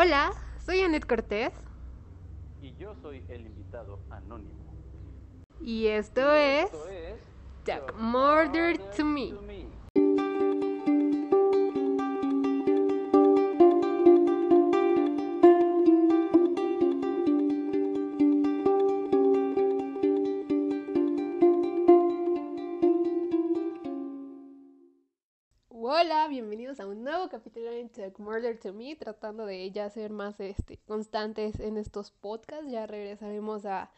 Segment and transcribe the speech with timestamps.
[0.00, 0.30] Hola,
[0.64, 1.52] soy Anet Cortés
[2.62, 4.72] Y yo soy el invitado anónimo.
[5.60, 7.20] y esto es Esto es
[7.64, 9.34] Jack Murdered to Me.
[27.28, 31.76] Nuevo capítulo de Jack Murder to Me, tratando de ya ser más este, constantes en
[31.76, 32.70] estos podcasts.
[32.70, 33.90] Ya regresaremos a,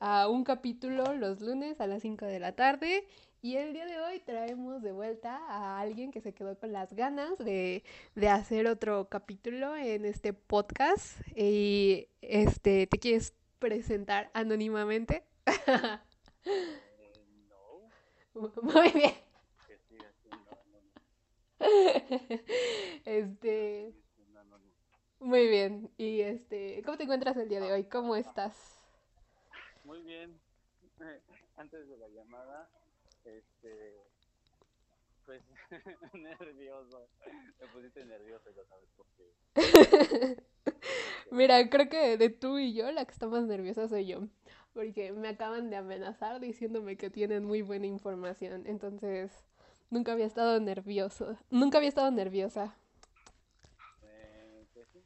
[0.00, 3.06] a un capítulo los lunes a las 5 de la tarde.
[3.42, 6.94] Y el día de hoy traemos de vuelta a alguien que se quedó con las
[6.94, 7.84] ganas de,
[8.14, 11.20] de hacer otro capítulo en este podcast.
[11.36, 15.24] Y este, ¿te quieres presentar anónimamente?
[18.34, 19.12] No, Muy bien.
[19.66, 20.92] que siga siendo anónimo.
[23.04, 23.94] Este,
[25.20, 25.90] muy bien.
[25.96, 27.84] Y este, ¿cómo te encuentras el día de hoy?
[27.84, 28.80] ¿Cómo estás?
[29.84, 30.38] Muy bien.
[31.56, 32.68] Antes de la llamada,
[33.24, 33.96] este.
[35.26, 35.42] Pues
[36.14, 37.08] nervioso.
[37.60, 40.36] Me pusiste nervioso, ya sabes por qué.
[41.30, 44.28] Mira, creo que de tú y yo la que está más nerviosa soy yo,
[44.72, 49.44] porque me acaban de amenazar diciéndome que tienen muy buena información, entonces
[49.90, 52.76] nunca había estado nervioso, nunca había estado nerviosa.
[54.02, 55.00] Eh, pues sí.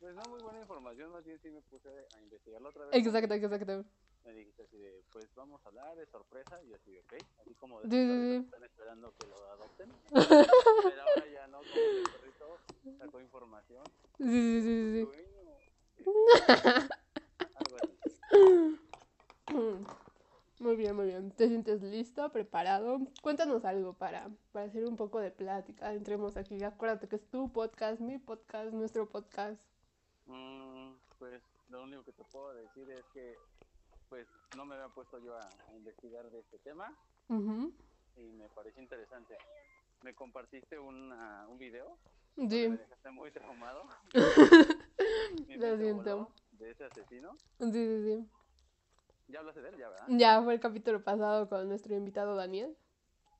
[0.00, 2.94] Pues no muy buena información, más bien sí me puse a investigarlo otra vez.
[2.94, 3.84] Exacto, exacto.
[4.24, 7.12] Me dijiste así de, pues vamos a hablar de sorpresa, y yo así de, ok,
[7.40, 8.40] así como Sí, de sí, sí.
[8.40, 9.88] que están esperando que lo adopten.
[10.10, 12.58] Pero ahora ya no, como el perrito
[12.98, 13.84] sacó información.
[14.18, 15.04] Sí, sí, sí, sí.
[15.04, 15.56] Bueno,
[17.54, 17.94] algo así.
[20.60, 21.30] Muy bien, muy bien.
[21.30, 22.98] ¿Te sientes listo, preparado?
[23.22, 25.92] Cuéntanos algo para, para hacer un poco de plática.
[25.92, 26.62] Entremos aquí.
[26.64, 29.62] Acuérdate que es tu podcast, mi podcast, nuestro podcast.
[30.26, 33.36] Mm, pues lo único que te puedo decir es que
[34.08, 36.92] pues no me había puesto yo a, a investigar de este tema
[38.16, 39.36] y me pareció interesante.
[40.02, 41.98] Me compartiste una, un video,
[42.36, 42.68] Sí.
[42.68, 43.82] me dejaste muy traumado.
[45.48, 46.30] Lo siento.
[46.52, 47.36] De ese asesino.
[47.60, 48.28] Sí, sí, sí.
[49.28, 50.06] Ya hablaste de él, ya, ¿verdad?
[50.08, 52.76] Ya fue el capítulo pasado con nuestro invitado Daniel.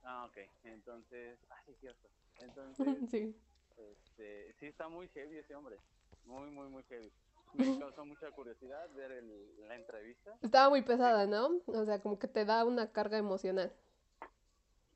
[0.05, 0.37] Ah, ok.
[0.65, 2.09] Entonces, ah, sí, cierto.
[2.41, 2.77] Entonces,
[3.11, 3.35] Sí.
[3.77, 5.79] este, sí está muy heavy ese hombre.
[6.25, 7.11] Muy, muy, muy heavy.
[7.55, 10.37] Me causó mucha curiosidad ver el, la entrevista.
[10.43, 11.61] Estaba muy pesada, ¿no?
[11.67, 13.73] O sea, como que te da una carga emocional.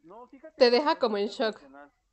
[0.03, 0.57] No, fíjate.
[0.57, 1.61] Te deja como en shock.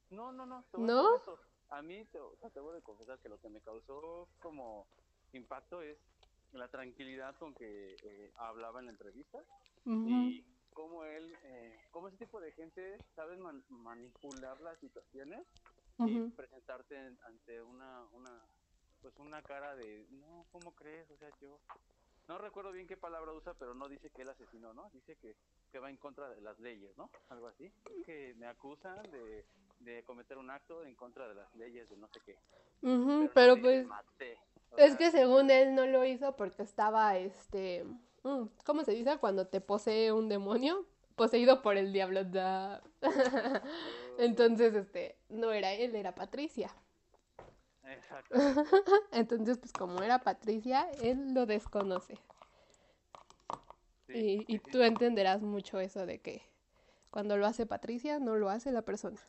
[0.09, 0.57] No, no, no.
[0.57, 1.18] a ¿No?
[1.18, 1.38] eso.
[1.69, 4.88] A mí, te, o sea, te voy a confesar que lo que me causó como
[5.34, 5.97] impacto es
[6.54, 9.40] la tranquilidad con que eh, hablaba en la entrevista
[9.86, 10.44] y
[10.74, 15.46] cómo él, eh, cómo ese tipo de gente sabe man- manipular las situaciones
[16.00, 16.32] y Ujú.
[16.36, 18.42] presentarte en- ante una, una,
[19.02, 21.10] pues una cara de, no, ¿cómo crees?
[21.12, 21.60] O sea, yo
[22.28, 24.90] no recuerdo bien qué palabra usa, pero no dice que él asesinó, ¿no?
[24.92, 25.36] Dice que,
[25.72, 27.10] que va en contra de las leyes, ¿no?
[27.30, 27.72] Algo así.
[28.06, 29.46] Que me acusan de,
[29.80, 32.38] de cometer un acto en contra de las leyes de no sé qué.
[32.81, 33.88] Ujú, no Pero dice, pues...
[33.88, 34.38] "Maté".
[34.78, 37.85] Es que según él no lo hizo porque estaba, este,
[38.24, 40.85] mm, ¿cómo se dice cuando te posee un demonio?
[41.16, 42.24] Poseído por el diablo.
[42.24, 42.81] da.
[44.18, 46.74] Entonces, este, no era él, era Patricia.
[47.84, 48.35] Exacto.
[49.12, 52.18] Entonces, pues como era Patricia, él lo desconoce.
[54.07, 54.72] Sí, Y, y sí.
[54.72, 56.41] tú entenderás mucho eso de que
[57.09, 59.19] cuando lo hace Patricia, no lo hace la persona.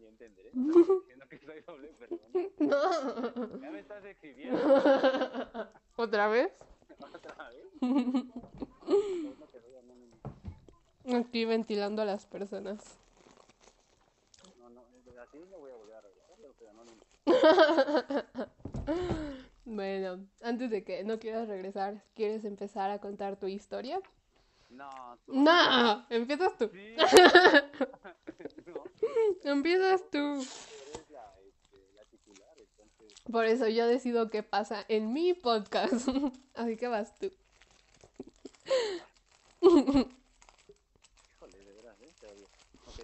[0.00, 0.50] Yo entenderé.
[1.34, 2.48] No que soy doble persona.
[2.58, 3.58] No.
[3.60, 4.58] Ya me estás exhibiendo
[5.96, 6.52] ¿Otra vez?
[6.98, 7.66] otra vez.
[11.04, 11.16] No.
[11.18, 12.98] Aquí ventilando a las personas.
[14.58, 14.82] No, no,
[15.22, 17.00] así no voy a volver a regresar, pero anónimo.
[19.66, 23.98] Bueno, antes de que no quieras regresar, ¿quieres empezar a contar tu historia?
[24.68, 25.32] No, tú.
[25.34, 26.68] No, empiezas tú.
[26.72, 26.94] Sí.
[28.66, 28.84] no,
[29.52, 30.18] Empiezas tú.
[30.18, 33.13] eres la, este, la titular, entonces.
[33.30, 36.08] Por eso yo decido qué pasa en mi podcast.
[36.54, 37.32] Así que vas tú.
[39.62, 42.12] Híjole, de veras, ¿eh?
[42.20, 42.48] Te odio.
[42.86, 43.00] Ok.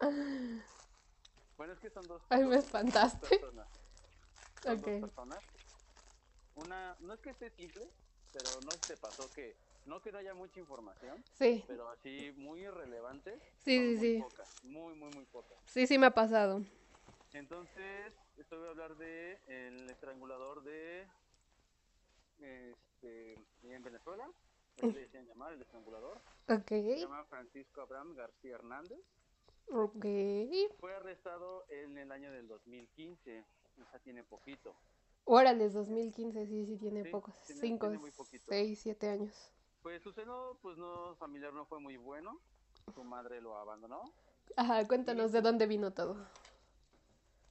[1.56, 3.36] Bueno, es que son dos, Ay, me espantaste.
[3.38, 3.68] personas.
[4.62, 4.80] Son Ok.
[4.86, 5.44] dos personas.
[6.54, 7.86] Una, no es que esté simple,
[8.32, 9.54] pero no te pasó que,
[9.84, 13.38] no que no haya mucha información, Sí, pero así muy irrelevante.
[13.58, 14.22] Sí, sí, muy sí.
[14.22, 15.58] Pocas, muy, muy, muy pocas.
[15.66, 16.62] sí, sí me ha pasado.
[17.34, 21.06] Entonces, esto voy a hablar de el estrangulador de
[22.40, 24.28] este en Venezuela.
[24.78, 26.18] Así le decían llamar el estrangulador.
[26.48, 28.98] Ok, Se llama Francisco Abraham García Hernández.
[29.70, 30.04] ok.
[30.78, 33.44] Fue arrestado en el año del 2015.
[33.86, 34.74] O sea, tiene poquito.
[35.24, 37.34] Órale, 2015, sí, sí, tiene Sí, pocos.
[37.44, 38.44] tiene- Cinco, tiene muy poquito.
[38.48, 39.52] seis, siete años.
[39.82, 42.38] Pues su seno pues no familiar no fue muy bueno.
[42.94, 44.12] Su madre lo abandonó.
[44.56, 46.26] Ajá, cuéntanos de dónde vino todo.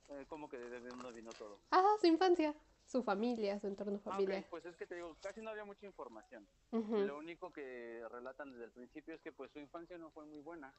[0.09, 1.59] Eh, como que desde dónde vino todo.
[1.71, 4.43] Ah, su infancia, su familia, su entorno Ah, familiar.
[4.49, 6.47] pues es que te digo, casi no había mucha información.
[6.71, 10.41] Lo único que relatan desde el principio es que pues su infancia no fue muy
[10.41, 10.73] buena.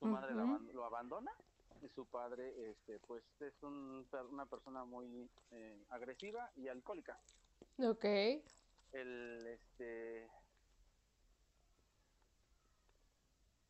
[0.00, 1.32] Su madre la lo abandona
[1.82, 7.18] y su padre este pues es un una persona muy eh, agresiva y alcohólica.
[7.78, 8.04] Ok.
[8.92, 10.28] El este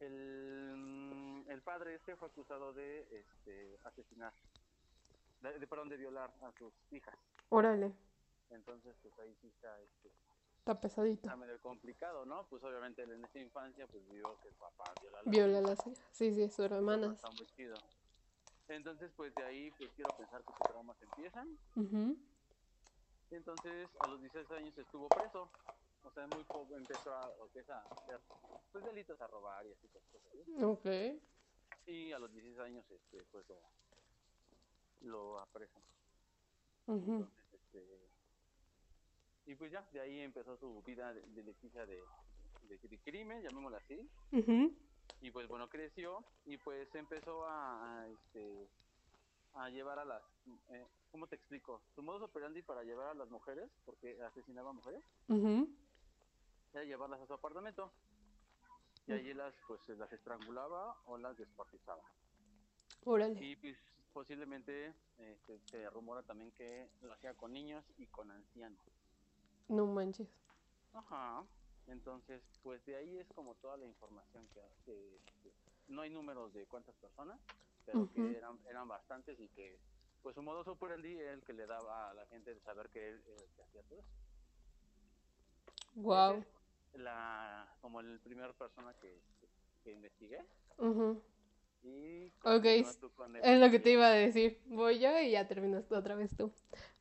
[0.00, 4.32] el, el padre este fue acusado de este asesinar
[5.52, 7.14] de, de- perdón de violar a sus hijas.
[7.50, 7.92] Órale,
[8.50, 10.10] Entonces pues ahí sí está este
[10.58, 11.26] está pesadito.
[11.28, 12.46] está medio complicado, ¿no?
[12.48, 15.58] Pues obviamente él en esa infancia pues vio que el papá viola a las Viola
[15.58, 16.06] a las hijas.
[16.12, 17.16] Sí, sí, sus hermanas.
[17.16, 17.76] está muy chido.
[18.68, 21.58] Entonces pues de ahí pues quiero pensar que sus traumas empiezan.
[21.76, 22.16] Ujú,
[23.30, 25.50] Y entonces a los 16 años estuvo preso.
[26.04, 28.20] O sea, muy poco empezó a, o que es a hacer
[28.72, 30.20] pues delitos a robar y así cosas.
[30.32, 30.64] ¿sí?
[30.64, 30.86] Ok.
[31.86, 33.56] Y a los 16 años este pues lo,
[35.00, 35.82] lo apresan.
[36.86, 37.84] Entonces, este,
[39.46, 42.02] y pues ya, de ahí empezó su vida de, de leticia de,
[42.68, 44.08] de, de crimen, llamémosla así.
[45.20, 48.68] y pues bueno creció y pues empezó a, a, este
[49.54, 50.22] a llevar a las
[50.70, 54.72] eh, cómo te explico su modus operandi para llevar a las mujeres porque asesinaba a
[54.72, 55.68] mujeres ujú.
[56.72, 57.92] era llevarlas a su apartamento
[59.06, 62.02] y allí las pues las estrangulaba o las descuartizaba
[63.04, 63.38] Órale.
[63.44, 63.76] y pues
[64.14, 68.80] posiblemente este, se rumora también que lo hacía con niños y con ancianos
[69.68, 70.28] No manches.
[70.94, 71.44] Ajá.
[71.88, 75.52] Entonces, pues de ahí es como toda la información que, que- que
[75.88, 77.38] no hay números de cuántas personas,
[77.84, 79.78] pero que eran, eran bastantes y que
[80.22, 83.08] pues su modo operandi era el que le daba a la gente de saber que
[83.10, 84.08] él el que hacía todo eso.
[85.96, 86.44] Wow.
[86.94, 89.20] Es La, como el primer persona que,
[89.82, 90.42] que investigué
[90.78, 91.20] Ujú.
[91.84, 92.64] Y Ok,
[93.16, 94.60] con el- Es lo que te iba a decir.
[94.66, 96.52] Voy yo y ya terminas tú otra vez tú.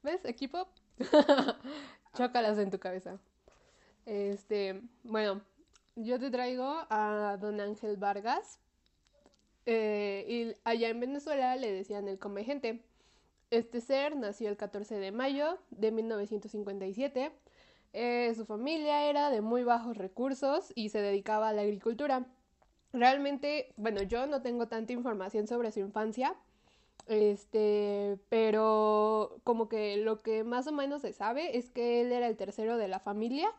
[0.04, 0.68] ¿Ves, equipo?
[2.14, 3.20] Chócalas en tu cabeza.
[4.06, 5.42] Este, bueno,
[5.96, 8.60] yo te traigo a don Ángel Vargas.
[9.66, 12.84] Eh, y allá en Venezuela le decían el come gente.
[13.50, 17.32] Este ser nació el 14 de mayo de 1957.
[17.94, 22.26] Eh, su familia era de muy bajos recursos y se dedicaba a la agricultura.
[22.94, 26.36] Realmente, bueno, yo no tengo tanta información sobre su infancia,
[27.08, 32.28] este, pero como que lo que más o menos se sabe es que él era
[32.28, 33.50] el tercero de la familia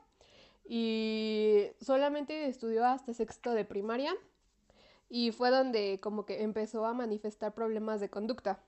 [0.67, 4.15] y solamente estudió hasta sexto de primaria
[5.11, 8.61] y fue donde como que empezó a manifestar problemas de conducta.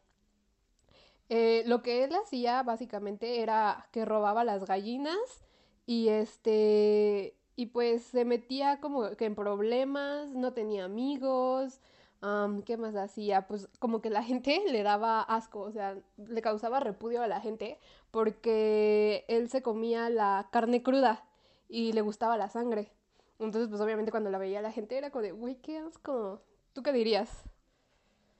[1.28, 5.44] Eh, lo que él hacía básicamente era que robaba las gallinas
[5.86, 11.80] y este y pues se metía como que en problemas, no tenía amigos,
[12.20, 13.46] am, ¿qué más hacía?
[13.46, 17.40] Pues como que la gente le daba asco, o sea, le causaba repudio a la
[17.40, 17.78] gente
[18.10, 21.24] porque él se comía la carne cruda
[21.68, 22.92] y le gustaba la sangre.
[23.38, 26.42] Entonces, pues obviamente cuando la veía la gente era como de, güey, qué asco.
[26.72, 27.44] ¿Tú qué dirías?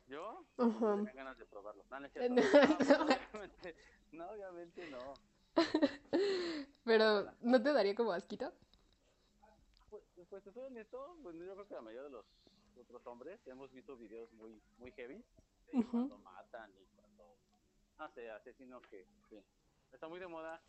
[0.09, 0.45] ¿Yo?
[0.59, 0.97] Ajá.
[0.97, 1.85] Tenía ganas de probarlo.
[1.91, 2.07] No, no,
[4.33, 5.15] obviamente no.
[6.85, 8.53] Pero, ¿no te daría como asquito?
[10.37, 12.27] Pues, pues te soy honesto, pues yo creo que la mayoría de los
[12.79, 15.25] otros hombres hemos visto videos muy muy heavy
[15.67, 15.91] de Ujú.
[15.91, 17.39] cuando matan y cuando
[17.99, 19.07] no sé, asesinos que
[19.95, 20.61] está muy de moda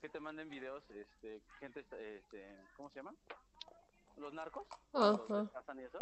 [0.00, 3.16] que te manden videos este gente este ¿cómo se llaman?
[4.16, 5.98] Los narcos, los Ajá, destazan y eso.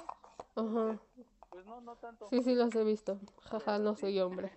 [0.55, 1.01] ajá.
[1.49, 2.29] Pues no no tanto.
[2.29, 3.19] Sí, sí, los he visto.
[3.45, 4.53] Jaja, no soy hombre.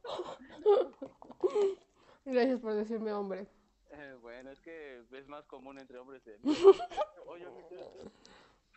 [2.24, 3.46] Gracias por decirme hombre.
[3.98, 6.38] Eh, bueno, es que es más común entre hombres de.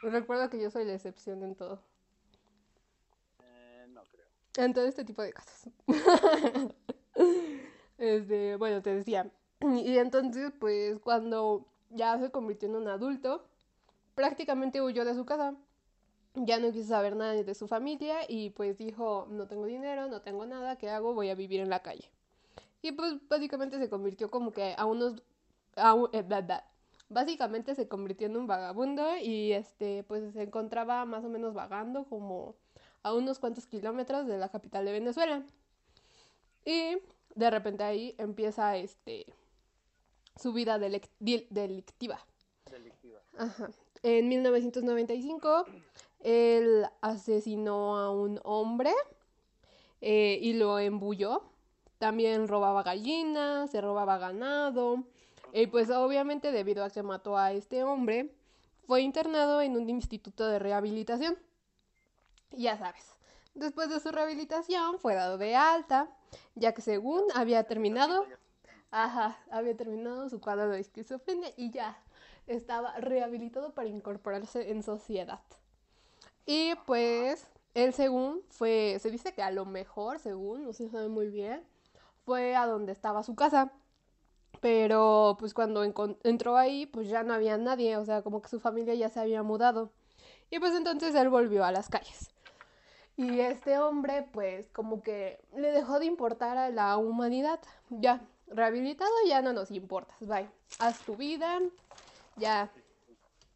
[0.02, 1.80] Recuerda que yo soy la excepción en todo.
[3.44, 4.26] eh, no creo.
[4.58, 5.72] En todo este tipo de casos.
[7.98, 9.30] Este, bueno, te decía.
[9.62, 13.46] Y entonces, pues, cuando ya se convirtió en un adulto,
[14.16, 15.56] prácticamente huyó de su casa.
[16.34, 20.22] Ya no quiso saber nada de su familia y pues dijo, no tengo dinero, no
[20.22, 21.14] tengo nada, ¿qué hago?
[21.14, 22.10] Voy a vivir en la calle.
[22.82, 25.22] Y pues básicamente se convirtió como que a unos...
[25.76, 26.26] A eh.
[27.10, 32.06] Básicamente se convirtió en un vagabundo y este pues se encontraba más o menos vagando
[32.06, 32.56] como
[33.04, 35.44] a unos cuantos kilómetros de la capital de Venezuela.
[36.64, 36.98] Y
[37.36, 39.26] de repente ahí empieza este
[40.38, 42.26] su vida delictiva.
[42.70, 43.20] Delictiva.
[43.38, 43.70] Ajá.
[44.04, 45.66] En 1995
[46.22, 48.94] él asesinó a un hombre
[50.00, 51.51] eh, y lo embulló
[52.02, 55.04] también robaba gallinas, se robaba ganado.
[55.54, 58.34] Y pues obviamente debido a que mató a este hombre,
[58.88, 61.38] fue internado en un instituto de rehabilitación.
[62.54, 63.06] Ya sabes,
[63.54, 66.10] después de su rehabilitación fue dado de alta,
[66.56, 68.26] ya que según había terminado,
[68.90, 72.02] ajá, había terminado su cuadro de esquizofrenia y ya
[72.48, 75.44] estaba rehabilitado para incorporarse en sociedad.
[76.48, 81.08] Y pues él según fue, se dice que a lo mejor, según, no se sabe
[81.08, 81.64] muy bien,
[82.26, 83.72] fue a donde estaba su casa.
[84.60, 85.84] Pero pues cuando
[86.24, 89.20] entró ahí, pues ya no había nadie, o sea, como que su familia ya se
[89.20, 89.92] había mudado.
[90.50, 92.32] Y pues entonces él volvió a las calles.
[93.18, 97.60] Y este hombre, pues como que le dejó de importar a la humanidad.
[97.90, 100.50] Ya, rehabilitado ya no nos importas, bye.
[100.80, 101.60] Haz tu vida,
[102.38, 102.72] ya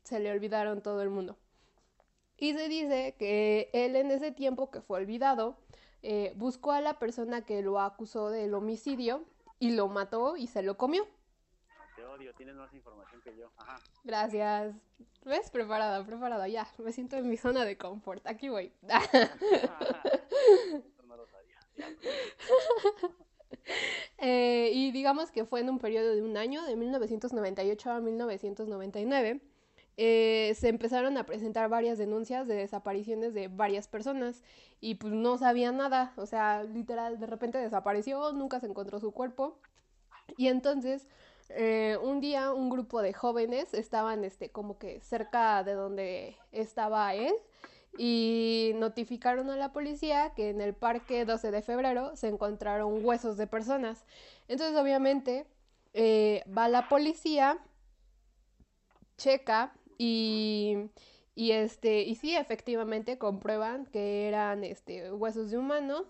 [0.04, 1.38] se le olvidaron todo el mundo.
[2.38, 5.58] Y se dice que él en ese tiempo que fue olvidado,
[6.08, 9.26] eh, buscó a la persona que lo acusó del homicidio
[9.58, 11.08] y lo mató y se lo comió.
[11.96, 13.50] Te odio, tienes más información que yo.
[13.58, 13.80] Ajá.
[14.04, 14.76] Gracias.
[15.26, 15.50] ¿Ves?
[15.50, 16.48] Preparada, preparada.
[16.48, 18.28] Ya, me siento en mi zona de confort.
[18.28, 18.72] Aquí voy.
[21.08, 21.58] no lo sabía.
[24.18, 29.42] Eh, y digamos que fue en un periodo de un año, de 1998 a 1999
[29.98, 34.44] eh, se empezaron a presentar varias denuncias de desapariciones de varias personas
[34.82, 39.12] y pues no sabían nada, o sea, literal, de repente desapareció, nunca se encontró su
[39.12, 39.60] cuerpo
[40.38, 41.08] y entonces
[41.50, 47.14] eh, un día un grupo de jóvenes estaban este como que cerca de donde estaba
[47.14, 47.34] él
[47.98, 53.38] y notificaron a la policía que en el parque 12 de febrero se encontraron huesos
[53.38, 54.06] de personas.
[54.48, 55.48] Entonces obviamente
[55.94, 57.60] eh, va la policía,
[59.18, 60.90] checa y,
[61.36, 66.06] y, este, y sí, efectivamente comprueban que eran este, huesos de humano.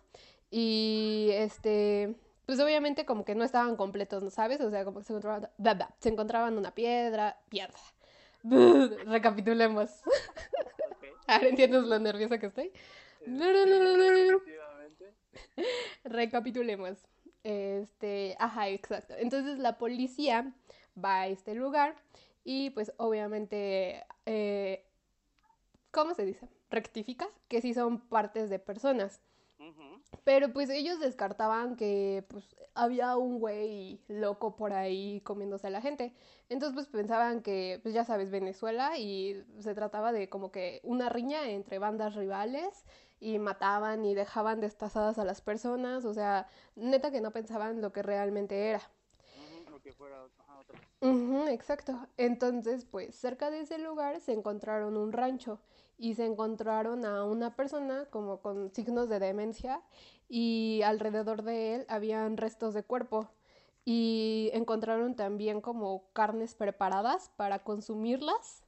[0.51, 2.15] Y este,
[2.45, 4.61] pues obviamente como que no estaban completos, ¿no sabes?
[4.61, 5.49] O sea, como que se encontraban,
[5.99, 7.79] se encontraban una piedra, piedra.
[9.05, 9.89] Recapitulemos.
[11.27, 12.71] Ahora entiendes lo nerviosa que estoy.
[16.03, 16.97] Recapitulemos.
[17.43, 19.15] Este, ajá, exacto.
[19.17, 20.53] Entonces la policía
[21.03, 21.95] va a este lugar
[22.45, 24.85] y pues obviamente, eh,
[25.91, 26.47] ¿cómo se dice?
[26.69, 29.19] Rectifica que sí son partes de personas.
[30.23, 35.81] Pero pues ellos descartaban que pues había un güey loco por ahí comiéndose a la
[35.81, 36.13] gente.
[36.49, 41.09] Entonces pues pensaban que, pues ya sabes, Venezuela y se trataba de como que una
[41.09, 42.85] riña entre bandas rivales
[43.19, 46.05] y mataban y dejaban destazadas a las personas.
[46.05, 48.81] O sea, neta que no pensaban lo que realmente era.
[49.81, 50.27] que fuera
[51.49, 52.07] exacto.
[52.17, 55.59] Entonces, pues cerca de ese lugar se encontraron un rancho
[55.97, 59.81] y se encontraron a una persona como con signos de demencia
[60.27, 63.29] y alrededor de él habían restos de cuerpo
[63.85, 68.63] y encontraron también como carnes preparadas para consumirlas.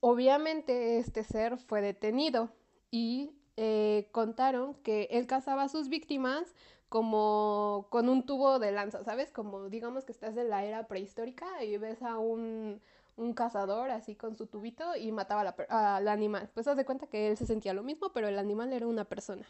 [0.00, 2.50] Obviamente este ser fue detenido
[2.90, 6.54] y eh, contaron que él cazaba a sus víctimas
[6.88, 9.30] como con un tubo de lanza, ¿sabes?
[9.30, 12.80] Como digamos que estás en la era prehistórica y ves a un,
[13.16, 16.48] un cazador así con su tubito y mataba al animal.
[16.54, 19.04] Pues haz de cuenta que él se sentía lo mismo, pero el animal era una
[19.04, 19.44] persona.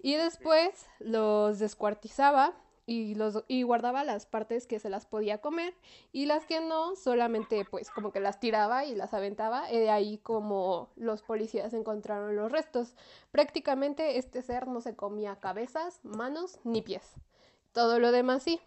[0.00, 2.54] Y después los descuartizaba
[2.86, 5.74] y, los, y guardaba las partes que se las podía comer
[6.12, 9.90] y las que no, solamente pues como que las tiraba y las aventaba y de
[9.90, 12.94] ahí como los policías encontraron los restos.
[13.30, 17.14] Prácticamente este ser no se comía cabezas, manos ni pies.
[17.72, 18.60] Todo lo demás sí.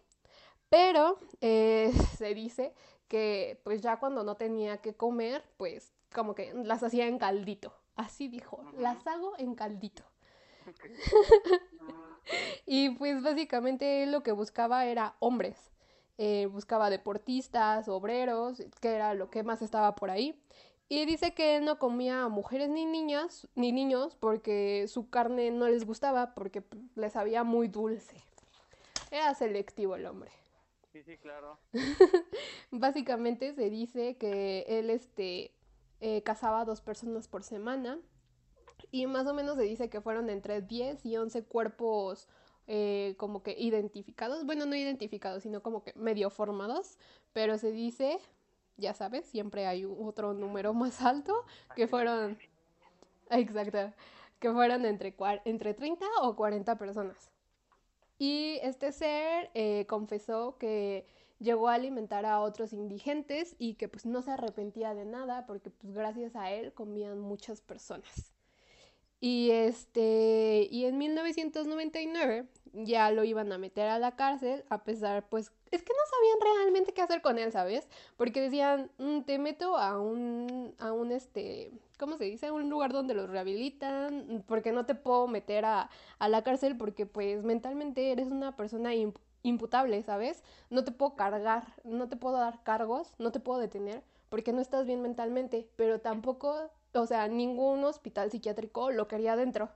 [0.69, 2.73] Pero eh, se dice
[3.07, 7.73] que pues ya cuando no tenía que comer, pues como que las hacía en caldito.
[7.95, 10.03] Así dijo, las hago en caldito.
[12.65, 15.71] y pues básicamente lo que buscaba era hombres.
[16.17, 20.41] Eh, buscaba deportistas, obreros, que era lo que más estaba por ahí.
[20.87, 25.49] Y dice que él no comía a mujeres ni niñas, ni niños, porque su carne
[25.51, 26.63] no les gustaba, porque
[26.95, 28.23] les sabía muy dulce.
[29.09, 30.31] Era selectivo el hombre.
[30.93, 31.59] Sí, sí, claro.
[32.71, 35.51] Básicamente se dice que él este,
[35.99, 37.99] eh, cazaba a dos personas por semana
[38.95, 42.29] y más o menos se dice que fueron entre 10 y 11 cuerpos
[42.65, 46.97] eh, como que identificados, bueno, no identificados, sino como que medio formados,
[47.33, 48.19] pero se dice,
[48.77, 51.43] ya sabes, siempre hay otro número más alto,
[51.75, 52.37] que fueron,
[53.31, 53.93] exacto,
[54.39, 57.29] que fueron entre, entre 30 o 40 personas.
[58.17, 61.05] Y este ser eh, confesó que
[61.39, 65.69] llegó a alimentar a otros indigentes y que pues no se arrepentía de nada porque
[65.69, 68.34] pues gracias a él comían muchas personas.
[69.25, 75.27] Y este, y en 1999 ya lo iban a meter a la cárcel, a pesar,
[75.29, 77.89] pues, es que no sabían realmente qué hacer con él, ¿sabes?
[78.17, 82.45] Porque decían, mm, te meto a un, a un, este, ¿cómo se dice?
[82.45, 85.89] A un lugar donde los rehabilitan, porque no te puedo meter a,
[86.19, 88.91] a la cárcel porque, pues, mentalmente eres una persona
[89.41, 90.43] imputable, ¿sabes?
[90.69, 94.61] No te puedo cargar, no te puedo dar cargos, no te puedo detener porque no
[94.61, 96.69] estás bien mentalmente, pero tampoco,
[97.01, 99.69] o sea, ningún hospital psiquiátrico lo quería dentro.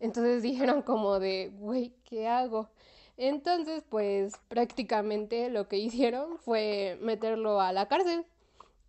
[0.00, 2.70] Entonces dijeron como de, güey, ¿qué hago?
[3.16, 8.24] Entonces, pues prácticamente lo que hicieron fue meterlo a la cárcel.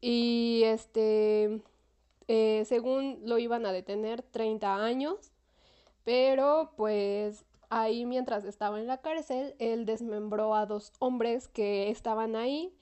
[0.02, 1.62] Y este,
[2.28, 5.32] eh, según lo iban a detener 30 años,
[6.04, 12.36] pero pues ahí mientras estaba en la cárcel, él desmembró a dos hombres que estaban
[12.36, 12.74] ahí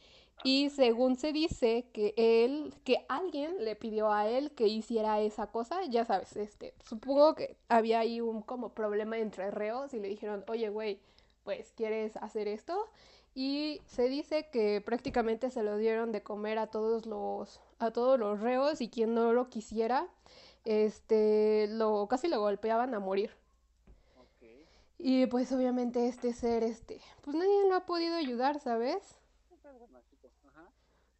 [0.44, 5.48] y según se dice que él, que alguien le pidió a él que hiciera esa
[5.48, 10.08] cosa, ya sabes, este, supongo que había ahí un como problema entre reos y le
[10.08, 11.00] dijeron, oye, güey,
[11.44, 12.88] pues, ¿quieres hacer esto?
[13.36, 18.18] Y se dice que prácticamente se lo dieron de comer a todos los, a todos
[18.18, 20.08] los reos y quien no lo quisiera,
[20.64, 23.32] este, lo, casi lo golpeaban a morir.
[25.02, 29.19] Y pues obviamente este ser, este, pues nadie lo ha podido ayudar, ¿sabes?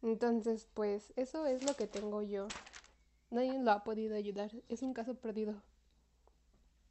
[0.02, 2.48] Entonces, pues eso es lo que tengo yo.
[3.30, 4.50] Nadie lo ha podido ayudar.
[4.68, 5.62] Es un caso perdido.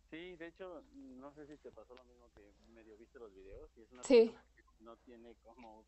[0.09, 3.69] Sí, de hecho, no sé si te pasó lo mismo que medio viste los videos.
[3.77, 4.33] Y es una sí.
[4.55, 5.85] que no tiene como...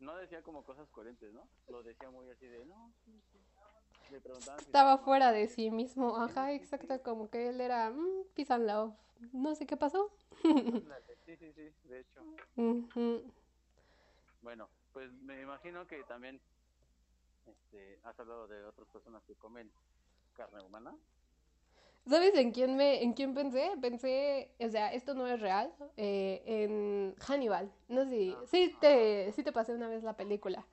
[0.00, 1.48] No decía como cosas coherentes, ¿no?
[1.68, 3.38] Lo decía muy así de, no, sí, sí.
[4.10, 7.92] Le preguntaban estaba fuera de sí mismo, ajá, exacto, como que él era
[8.34, 8.94] peace and love.
[9.32, 10.12] No sé qué pasó.
[10.42, 12.22] sí, sí, sí, de hecho.
[14.42, 16.38] Bueno, pues me imagino que también
[17.46, 19.70] este, has hablado de otras personas que comen
[20.34, 20.94] carne humana.
[22.06, 23.70] ¿Sabes en quién me, en quién pensé?
[23.80, 27.72] Pensé, o sea, esto no es real, eh, en Hannibal.
[27.88, 30.66] No sé si, ah, sí te, sí te pasé una vez la película.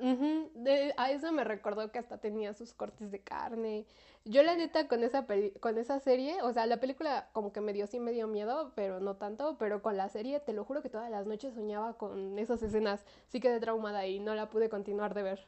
[0.00, 3.86] De, a eso me recordó que hasta tenía sus cortes de carne.
[4.24, 5.26] Yo la neta con esa
[5.60, 8.72] con esa serie, o sea, la película como que me dio sí me dio miedo,
[8.74, 11.96] pero no tanto, pero con la serie te lo juro que todas las noches soñaba
[11.98, 13.04] con esas escenas.
[13.28, 15.46] Sí quedé traumada y no la pude continuar de ver.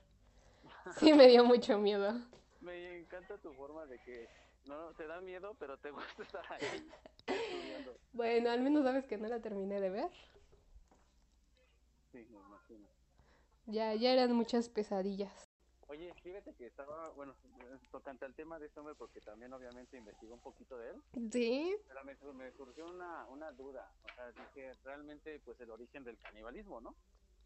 [0.99, 2.13] Sí me dio mucho miedo.
[2.61, 4.29] Me encanta tu forma de que
[4.67, 6.89] no te da miedo, pero te gusta estar ahí.
[8.13, 10.11] bueno, al menos sabes que no la terminé de ver.
[12.13, 13.02] Sí, me imagino.
[13.67, 15.51] Ya, ya eran muchas pesadillas.
[15.89, 17.35] Oye, fíjate que estaba, bueno,
[17.91, 21.03] tocante al tema de este hombre, porque también obviamente investigó un poquito de él.
[21.31, 21.77] Sí.
[21.87, 23.93] Pero me, surgió una, una duda.
[24.05, 26.95] O sea, dije, realmente, pues el origen del canibalismo, ¿no?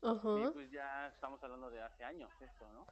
[0.02, 0.48] Ajá.
[0.48, 2.86] Y pues ya estamos hablando de hace años esto, ¿no?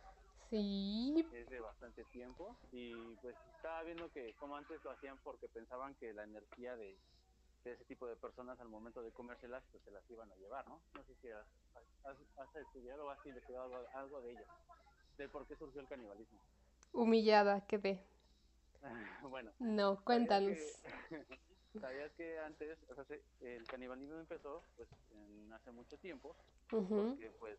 [0.51, 1.27] Sí.
[1.33, 2.57] Es de bastante tiempo.
[2.73, 6.99] Y pues estaba viendo que como antes lo hacían porque pensaban que la energía de,
[7.65, 10.69] de ese tipo de personas al momento de comérselas, pues se las iban a llevar,
[10.69, 10.81] ¿no?
[10.95, 11.47] No sé si has,
[12.05, 14.47] has, estudiado o has investigado algo, de ello,
[15.17, 16.39] de por qué surgió el canibalismo.
[16.93, 18.05] Humillada, quedé.
[19.23, 19.51] bueno.
[19.59, 20.59] No, cuéntanos.
[21.81, 23.05] ¿Sabías que antes, o sea,
[23.41, 26.37] el canibalismo empezó pues en hace mucho tiempo,
[26.69, 27.59] porque pues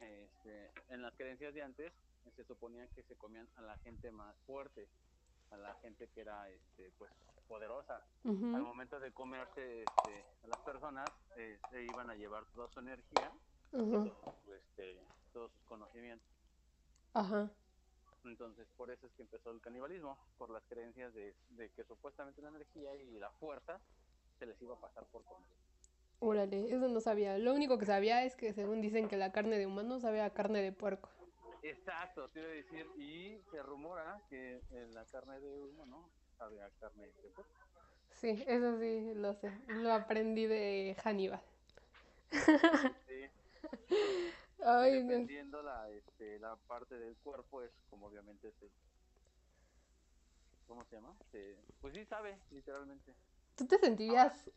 [0.00, 1.92] este, en las creencias de antes
[2.34, 4.88] se suponía que se comían a la gente más fuerte,
[5.50, 7.12] a la gente que era este, pues
[7.46, 8.02] poderosa.
[8.24, 12.80] Al momento de comerse este, a las personas, eh, se iban a llevar toda su
[12.80, 13.32] energía,
[13.72, 15.00] este,
[15.32, 16.28] todos sus conocimientos.
[17.14, 17.50] Ajá.
[18.24, 21.34] Entonces, por eso es que empezó el canibalismo, por las creencias de,
[21.74, 23.80] que supuestamente la energía y la fuerza
[24.38, 25.48] se les iba a pasar por comer.
[26.18, 27.38] Órale, eso no sabía.
[27.38, 30.32] Lo único que sabía es que según dicen que la carne de humano sabe a
[30.32, 31.10] carne de puerco.
[31.62, 34.60] Exacto, te iba a decir, y se rumora que
[34.92, 36.08] la carne de humano
[36.80, 37.46] carne de puerco.
[38.20, 39.52] Sí, eso sí, lo sé.
[39.68, 41.42] Lo aprendí de Hannibal.
[42.30, 43.28] Sí.
[44.64, 48.54] Ay, Dependiendo la, este, la parte del cuerpo es como obviamente es
[50.66, 51.14] ¿Cómo se llama?
[51.80, 53.12] pues sí sabe, literalmente.
[53.56, 54.50] ¿Tú te sentirías...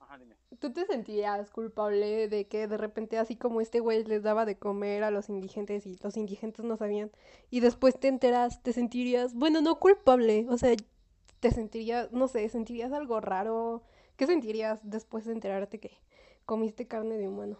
[0.00, 0.36] Ajá, dime.
[0.58, 4.58] ¿Tú te sentías culpable de que de repente así como este güey les daba de
[4.58, 7.10] comer a los indigentes y los indigentes no sabían
[7.50, 10.74] y después te enteras, te sentirías, bueno, no culpable, o sea,
[11.40, 13.82] te sentirías, no sé, sentirías algo raro.
[14.16, 15.96] ¿Qué sentirías después de enterarte que
[16.44, 17.58] comiste carne de humano?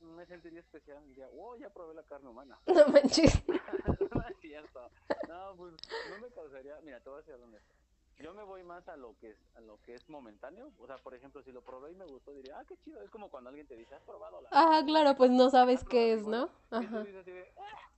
[0.00, 2.58] Me sentiría especial, diría, oh, ya probé la carne humana.
[2.66, 3.42] No manches.
[3.48, 4.80] no es cierto.
[5.28, 5.74] No, pues
[6.10, 7.74] no me causaría, mira, te voy a decir honesto.
[8.18, 10.98] Yo me voy más a lo que es a lo que es momentáneo, o sea,
[10.98, 13.48] por ejemplo, si lo probé y me gustó, diría, "Ah, qué chido." Es como cuando
[13.50, 16.48] alguien te dice, "¿Has probado la?" Ah, claro, pues no sabes qué es, ¿no?
[16.70, 17.04] Ajá.
[17.08, 17.90] Y así de, ah,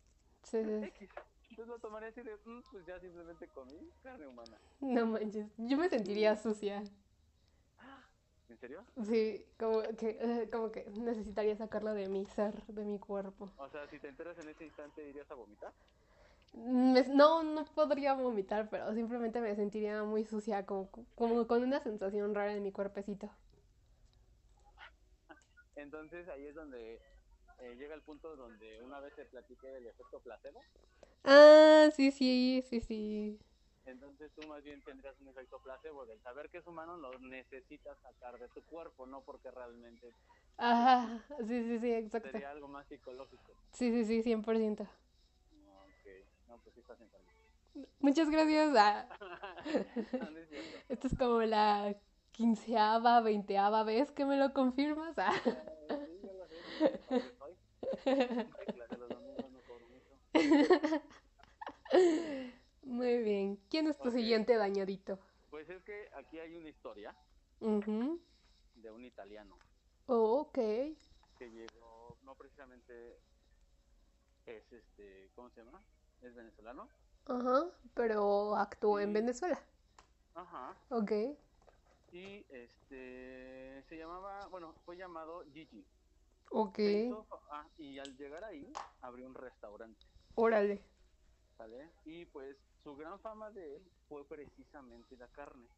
[0.42, 1.08] sí, sí.
[1.50, 4.58] Entonces lo tomaría así de, mm, pues ya simplemente comí carne humana.
[4.80, 6.82] No manches, yo me sentiría sucia.
[8.48, 8.84] ¿En serio?
[9.04, 13.50] Sí, como que, eh, como que necesitaría sacarlo de mi ser, de mi cuerpo.
[13.58, 15.74] O sea, si te enteras en ese instante, ¿irías a vomitar?
[16.56, 21.80] Me- no, no podría vomitar, pero simplemente me sentiría muy sucia, como, como con una
[21.80, 23.30] sensación rara en mi cuerpecito.
[25.76, 26.94] Entonces ahí es donde
[27.60, 30.64] eh, llega el punto donde una vez te platiqué del efecto placebo.
[31.24, 33.38] Ah, sí, sí, sí, sí.
[33.84, 37.96] Entonces tú más bien tendrías un efecto placebo del saber que es humano, lo necesitas
[38.02, 40.12] sacar de tu cuerpo, no porque realmente
[40.58, 42.28] Ajá, sí, sí, sí, exacto.
[42.32, 43.52] sería algo más psicológico.
[43.72, 44.88] Sí, sí, sí, 100%.
[46.56, 47.26] No, pues sí estás enfermo.
[48.00, 48.74] Muchas gracias.
[48.76, 49.06] Ah,
[50.12, 50.48] No, no es
[50.88, 51.94] esta es como la
[52.32, 55.14] quinceava, veinteava vez que me lo confirmas.
[55.18, 55.34] Ah.
[62.82, 63.56] Muy bien.
[63.68, 65.18] ¿Quién es tu siguiente dañadito?
[65.50, 67.14] Pues es que aquí hay una historia
[67.60, 69.58] de un italiano
[70.06, 70.54] Oh, ok.
[70.54, 73.18] que llegó, no precisamente
[74.46, 75.82] es este, ¿cómo se llama?
[76.20, 76.90] Es venezolano.
[77.26, 79.12] Ajá, pero actuó en Sí.
[79.12, 79.60] Venezuela.
[80.34, 80.76] Ajá.
[80.90, 81.12] Ok.
[82.10, 85.86] Y este se llamaba, bueno, fue llamado Gigi.
[86.50, 86.78] Ok.
[86.82, 90.80] Hizo ah, y al llegar ahí abrió un restaurante, Órale.
[91.56, 91.90] ¿sale?
[92.04, 95.68] Y pues su gran fama de él fue precisamente la carne.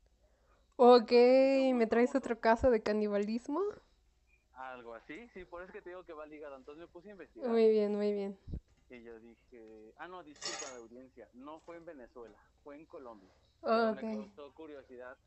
[0.77, 1.11] Ok,
[1.75, 3.61] ¿me traes otro caso de canibalismo?
[4.53, 6.57] Algo así, sí, por eso que te digo que va ligado.
[6.57, 8.39] Entonces me puse a investigar Muy bien, muy bien.
[8.91, 13.35] Y yo dije, ah, no, disculpa la audiencia, no fue en Venezuela, fue en Colombia.
[13.63, 15.19] Pero me causó curiosidad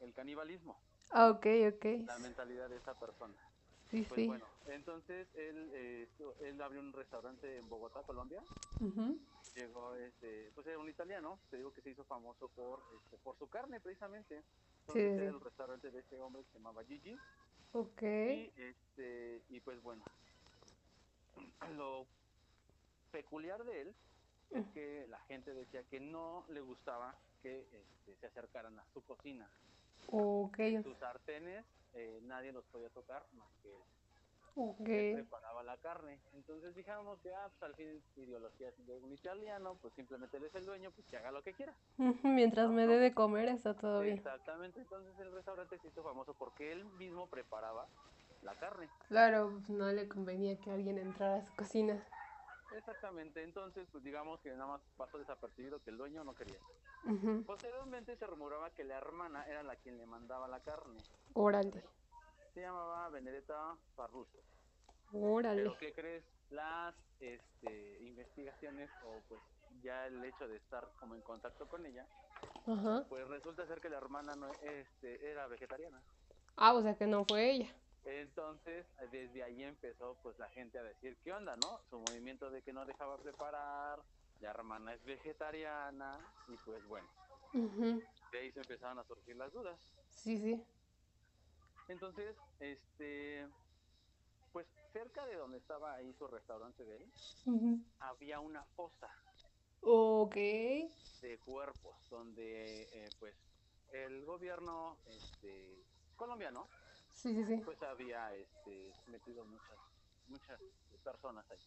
[0.00, 0.78] el canibalismo,
[1.12, 1.84] Ah, Ok, ok.
[2.06, 3.34] la mentalidad de esa persona.
[3.90, 4.26] Sí, Pues sí.
[4.26, 6.08] bueno, entonces él, eh,
[6.40, 8.42] él abrió un restaurante en Bogotá, Colombia.
[9.54, 13.38] Llegó, este, pues era un italiano, te digo que se hizo famoso por, este, por
[13.38, 14.44] su carne precisamente.
[14.80, 17.16] Entonces Sí, era el restaurante de este hombre que se llamaba Gigi.
[17.72, 18.02] Ok.
[18.02, 20.04] Y, este, y pues bueno,
[21.76, 22.06] lo
[23.16, 23.94] peculiar de él
[24.50, 29.02] es que la gente decía que no le gustaba que este, se acercaran a su
[29.04, 29.48] cocina.
[30.08, 30.58] Ok.
[30.82, 33.82] Sus sartenes eh, nadie los podía tocar más que él.
[34.54, 34.88] Ok.
[34.88, 36.20] Él preparaba la carne.
[36.34, 40.54] Entonces dijamos que, ah, pues al fin ideología de un italiano, pues simplemente él es
[40.54, 41.74] el dueño, pues que haga lo que quiera.
[42.22, 44.18] Mientras me dé de comer, está todo bien.
[44.18, 47.86] Exactamente, entonces el restaurante se hizo famoso porque él mismo preparaba
[48.42, 48.88] la carne.
[49.08, 52.02] Claro, pues no le convenía que alguien entrara a su cocina.
[52.76, 56.58] Exactamente, entonces pues digamos que nada más pasó desapercibido que el dueño no quería.
[57.46, 61.00] Posteriormente se rumoraba que la hermana era la quien le mandaba la carne.
[61.34, 61.82] Órale.
[62.52, 64.38] Se llamaba Benedetta Farruso.
[65.12, 65.62] Órale.
[65.62, 66.24] Pero ¿qué crees?
[66.50, 69.40] Las este, investigaciones o pues
[69.82, 72.06] ya el hecho de estar como en contacto con ella,
[73.08, 76.02] pues resulta ser que la hermana no este, era vegetariana.
[76.56, 77.74] Ah, o sea que no fue ella.
[78.06, 81.82] Entonces, desde ahí empezó pues la gente a decir, ¿qué onda, no?
[81.90, 84.04] Su movimiento de que no dejaba preparar,
[84.38, 87.10] la hermana es vegetariana y pues bueno,
[88.30, 89.80] de ahí se empezaron a surgir las dudas.
[90.08, 90.66] Sí, sí.
[91.88, 93.48] Entonces, este,
[94.52, 97.14] pues cerca de donde estaba ahí su restaurante de él,
[98.00, 99.10] había una fosa
[99.80, 100.36] Ok.
[101.20, 103.36] de cuerpos donde eh, pues
[103.88, 106.72] el gobierno este, colombiano
[107.26, 107.64] Sí, sí, sí.
[107.64, 109.78] pues había este, metido muchas
[110.26, 110.60] muchas
[111.04, 111.60] personas ahí.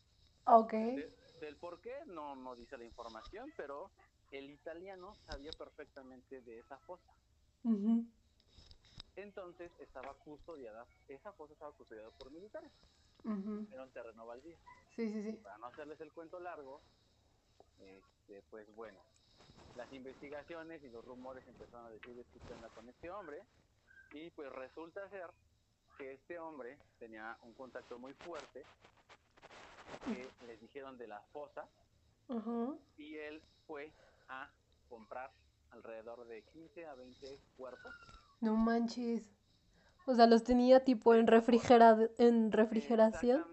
[0.45, 0.73] Ok.
[0.93, 3.93] De- del por qué no, no dice la información, pero
[4.31, 7.13] el italiano sabía perfectamente de esa fosa.
[9.15, 12.71] Entonces estaba custodiada, esa fosa estaba custodiada por militares,
[13.23, 13.67] Ujú.
[13.71, 14.59] era un terreno baldío.
[14.95, 15.39] Sí, sí, sí.
[15.43, 16.85] Para no hacerles el cuento largo,
[17.77, 19.05] este, pues bueno,
[19.73, 23.47] las investigaciones y los rumores empezaron a decir "Es que qué onda con este hombre,
[24.11, 25.31] y pues resulta ser
[25.99, 28.63] que este hombre tenía un contacto muy fuerte,
[30.05, 31.67] que les dijeron de la fosa,
[32.29, 32.73] Ajá.
[32.97, 33.91] y él fue
[34.29, 34.49] a
[34.87, 35.29] comprar
[35.71, 37.93] alrededor de 15 a 20 cuerpos.
[38.39, 39.29] No manches.
[40.05, 43.45] O sea, los tenía tipo en refrigera en refrigeración.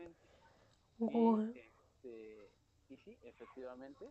[0.98, 1.52] Guau.
[1.52, 2.50] Y, este,
[2.88, 4.08] y sí, efectivamente,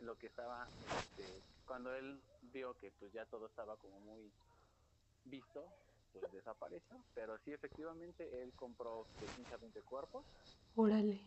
[0.00, 0.66] lo que estaba,
[0.98, 4.32] este, cuando él vio que pues ya todo estaba como muy
[5.24, 5.68] visto,
[6.20, 6.96] pues desapareció.
[7.14, 10.24] Pero sí, efectivamente, él compró de 15 a 20 cuerpos
[10.74, 11.20] Órale.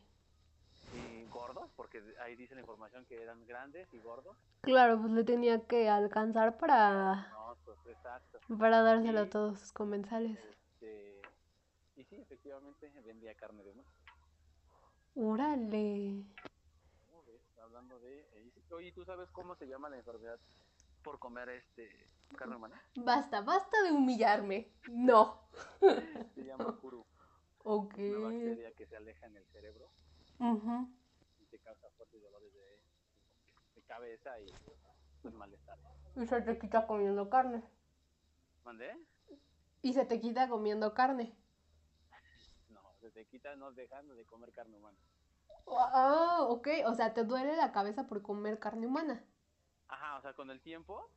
[0.93, 4.35] y gordos, porque ahí dice la información que eran grandes y gordos.
[4.61, 8.39] Claro, pues le tenía que alcanzar para No, pues exacto.
[8.57, 10.37] para dárselo a todos sus comensales.
[10.39, 11.21] Este,
[11.95, 13.89] y sí, efectivamente, vendía carne de humano.
[15.15, 16.23] Órale.
[17.61, 18.19] Hablando de...
[18.33, 20.39] eh, Oye, ¿tú sabes cómo se llama la enfermedad
[21.03, 22.81] por comer este carne humana.
[22.95, 24.71] Basta, basta de humillarme.
[24.89, 25.49] No.
[26.35, 27.05] Se llama Kuru.
[27.63, 27.97] Ok.
[27.97, 29.91] Una bacteria que se aleja en el cerebro
[30.39, 30.89] Ujú.
[31.39, 32.81] y te causa fuertes dolores de,
[33.75, 34.45] de cabeza y
[35.21, 35.77] pues, malestar.
[36.15, 37.63] Y se te quita comiendo carne.
[38.63, 38.95] ¿Mandé?
[39.81, 41.35] Y se te quita comiendo carne.
[42.69, 44.97] No, se te quita no dejando de comer carne humana.
[45.67, 46.67] Ah, ok.
[46.87, 49.23] O sea, te duele la cabeza por comer carne humana.
[49.89, 51.09] Ajá, o sea, con el tiempo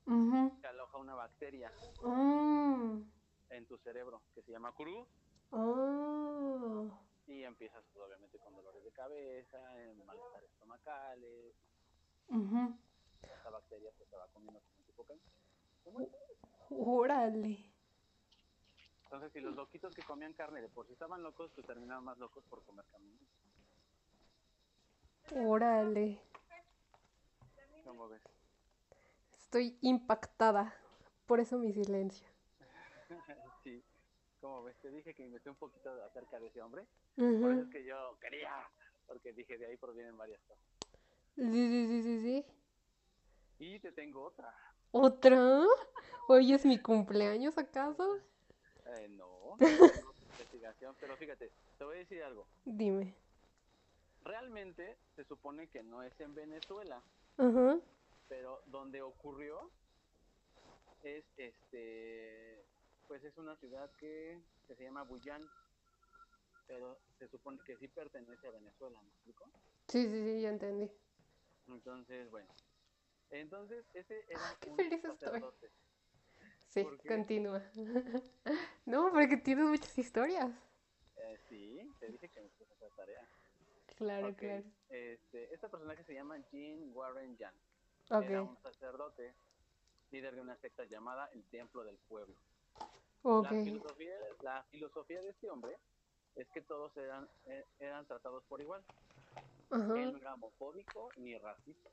[0.61, 1.71] se aloja una bacteria
[2.03, 3.03] Mm.
[3.51, 5.07] en tu cerebro que se llama Kuru
[5.53, 6.99] Ah.
[7.27, 11.55] y empiezas pues, obviamente con dolores de cabeza, en malestares estomacales,
[12.29, 12.79] Ujú.
[13.23, 15.23] esta bacteria pues se va comiendo como tipo carne.
[15.85, 16.09] ¿Cómo es?
[16.71, 17.73] Órale.
[19.05, 22.17] Entonces, si los loquitos que comían carne de por sí estaban locos, pues terminaban más
[22.17, 23.19] locos por comer carne.
[25.47, 26.19] Órale.
[27.85, 28.23] ¿Cómo ves?
[29.53, 30.75] Estoy impactada.
[31.27, 32.27] Por eso mi silencio.
[33.63, 33.85] sí,
[34.41, 34.75] ¿cómo ves?
[34.81, 36.87] Te dije que investigué un poquito acerca de ese hombre.
[37.17, 38.51] Por eso es que yo quería,
[39.07, 40.65] porque dije de ahí provienen varias cosas.
[41.37, 42.47] Sí, sí, sí, sí, sí.
[43.59, 44.55] Y te tengo otra.
[44.91, 45.67] ¿Otra?
[46.29, 48.21] ¿Hoy es mi cumpleaños acaso?
[48.87, 49.59] Eh, no,
[50.31, 52.47] investigación, pero fíjate, te voy a decir algo.
[52.65, 53.15] Dime.
[54.25, 57.03] Realmente se supone que no es en Venezuela,
[57.37, 57.79] Ajá.
[58.33, 59.71] Pero donde ocurrió
[61.03, 62.65] es este,
[63.07, 65.47] pues es una ciudad que, que se llama Buyán,
[66.67, 69.45] pero se supone que sí pertenece a Venezuela, ¿me explico?
[69.87, 70.91] Sí, sí, sí, ya entendí.
[71.69, 72.49] Entonces, bueno,
[73.33, 75.11] entonces ese era Ah, qué un feliz estoy.
[75.19, 75.71] sacerdote.
[76.71, 77.09] Sí, ¿Por qué?
[77.09, 77.63] continúa.
[78.87, 80.51] No, porque tienes muchas historias.
[81.19, 83.29] Eh, sí, te dije que me puse a hacer tarea.
[83.97, 84.65] Claro, claro.
[84.89, 87.55] Este, este personaje se llama Jean Warren Jan.
[88.21, 89.35] Era Ok, un sacerdote,
[90.11, 92.35] líder de una secta llamada el Templo del Pueblo.
[93.23, 93.45] ok.
[93.45, 95.79] La, filosofía, la filosofía de este hombre
[96.37, 98.85] es que todos eran, eh, eran tratados por igual.
[99.71, 101.89] Ajá, Él no era homofóbico ni racista.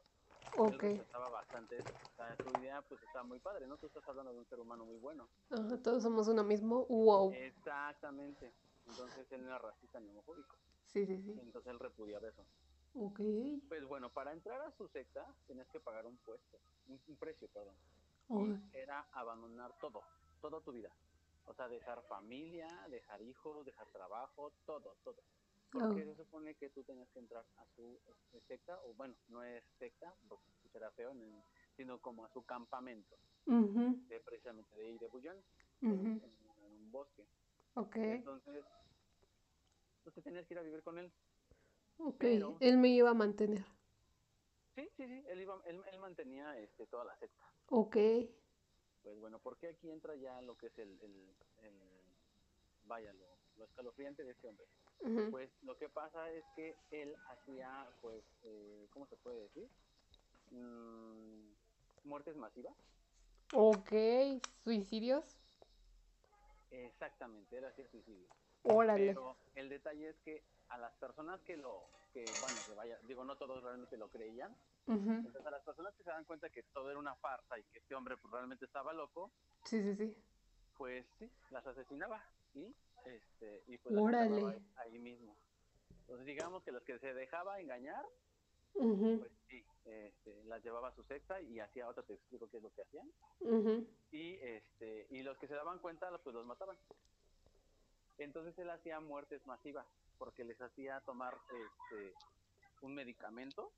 [0.57, 0.83] ok.
[0.83, 1.77] Él bastante.
[1.79, 3.77] O sea, su idea pues está muy padre, ¿no?
[3.77, 5.29] Tú estás hablando de un ser humano muy bueno.
[5.49, 6.85] Ajá, todos somos uno mismo.
[6.87, 7.31] Wow.
[7.33, 8.51] Exactamente.
[8.87, 10.57] Entonces él no era racista ni homofóbico.
[10.87, 11.39] Sí, sí, sí.
[11.39, 12.43] Entonces él repudiaba eso.
[12.95, 13.19] Ok.
[13.69, 17.49] Pues bueno, para entrar a su secta tenías que pagar un puesto, un, un precio,
[17.49, 17.75] perdón.
[18.29, 20.03] Oh, era abandonar todo,
[20.41, 20.91] toda tu vida.
[21.45, 25.23] O sea, dejar familia, dejar hijos, dejar trabajo, todo, todo.
[25.71, 26.05] Porque Oh.
[26.05, 29.63] se supone que tú tenías que entrar a su este, secta, o bueno, no es
[29.79, 31.43] secta, porque se escuchará feo, en el-
[31.77, 35.43] sino como a su campamento, ujú, de precisamente de ahí de Bullón,
[35.81, 37.27] ujú, en, en un bosque.
[37.75, 38.65] Ok, Entonces,
[40.03, 41.13] tú te tenías que ir a vivir con él.
[41.99, 42.15] Ok.
[42.19, 43.63] pero- Él me iba a mantener.
[44.75, 47.43] Sí, sí, sí, él, iba, él, él mantenía este, toda la secta.
[47.67, 47.97] Ok.
[49.03, 52.03] Pues bueno, porque aquí entra ya lo que es el, el, el-
[52.85, 53.25] vaya, lo,
[53.57, 54.65] lo escalofriante de este hombre.
[55.31, 59.69] Pues lo que pasa es que él hacía, pues, eh, ¿cómo se puede decir?
[60.51, 61.53] Mm,
[62.03, 62.75] muertes masivas.
[63.53, 63.93] Ok.
[64.63, 65.37] ¿Suicidios?
[66.71, 68.29] Exactamente, él hacía suicidios.
[68.63, 69.07] Órale.
[69.07, 73.23] Pero el detalle es que a las personas que lo, que, bueno, que vaya, digo,
[73.23, 74.55] no todos realmente lo creían,
[74.87, 77.63] Ujú, entonces a las personas que se dan cuenta que todo era una farsa y
[77.63, 79.31] que este hombre pues, realmente estaba loco,
[79.65, 80.15] Sí, sí, sí.
[80.77, 82.73] pues sí, las asesinaba y
[83.05, 85.35] este y pues las ahí, ahí mismo.
[86.01, 88.03] Entonces digamos que los que se dejaba engañar,
[88.73, 92.63] pues sí, este, las llevaba a su secta y hacía otra, te explico qué es
[92.63, 93.11] lo que hacían.
[94.11, 96.77] Y este y los que se daban cuenta, pues los mataban.
[98.17, 99.85] Entonces él hacía muertes masivas
[100.19, 102.13] porque les hacía tomar este
[102.81, 103.71] un medicamento.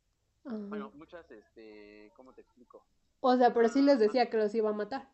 [0.44, 2.84] Bueno, muchas este, ¿cómo te explico?
[3.20, 5.08] O sea, pero sí les decía que los iba a matar.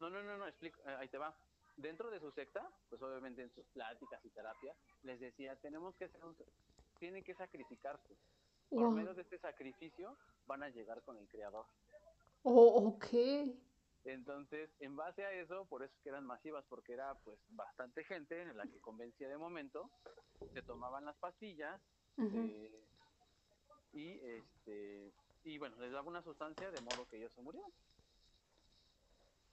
[0.00, 1.34] No, no, no, no, explico, eh, ahí te va.
[1.76, 6.06] Dentro de su secta, pues obviamente en sus pláticas y terapias, les decía, tenemos que
[6.06, 6.36] hacer un,
[6.98, 8.16] tienen que sacrificarse.
[8.68, 8.90] Por Wow.
[8.92, 11.66] medio de este sacrificio van a llegar con el creador.
[12.42, 13.06] Oh, ok.
[14.04, 18.04] Entonces, en base a eso, por eso es que eran masivas, porque era pues bastante
[18.04, 19.90] gente en la que convencía de momento,
[20.54, 21.80] se tomaban las pastillas
[22.18, 22.82] eh,
[23.92, 25.12] y este
[25.44, 27.70] y bueno, les daba una sustancia de modo que ellos se murieran.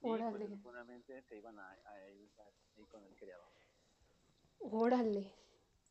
[0.00, 2.30] pues seguramente se iban a, a ir
[2.88, 3.48] con el creador.
[4.60, 5.34] Órale.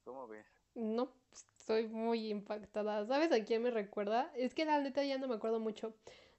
[0.03, 0.45] ¿Cómo ves?
[0.75, 3.05] No, estoy muy impactada.
[3.05, 4.31] ¿Sabes a quién me recuerda?
[4.35, 5.95] Es que la neta ya no me acuerdo mucho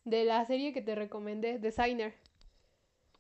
[0.09, 2.15] de la serie que te recomendé, Designer.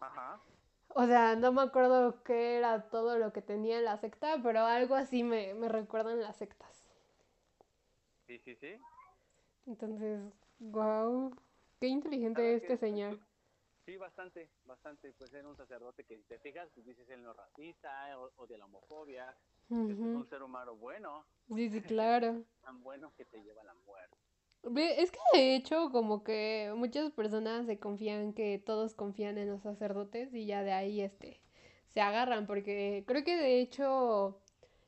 [0.00, 0.40] Ajá.
[0.88, 4.60] O sea, no me acuerdo qué era todo lo que tenía en la secta, pero
[4.60, 6.84] algo así me, me recuerdan las sectas.
[8.26, 8.78] Sí, sí, sí.
[9.66, 10.20] Entonces,
[10.58, 11.34] wow,
[11.80, 13.18] qué inteligente ¿Sabes este señor.
[13.84, 15.12] Sí, bastante, bastante.
[15.12, 18.46] Pues era un sacerdote que, si te fijas, pues dices él no racista o, o
[18.46, 19.34] de la homofobia.
[19.70, 22.42] Es un ser humano bueno, Sí, sí, claro.
[22.62, 24.16] tan bueno que te lleva a la muerte.
[24.62, 29.62] Es que de hecho como que muchas personas se confían que todos confían en los
[29.62, 31.40] sacerdotes y ya de ahí este
[31.88, 34.40] se agarran porque creo que de hecho